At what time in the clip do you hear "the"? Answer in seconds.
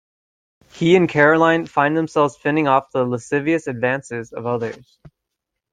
2.89-3.05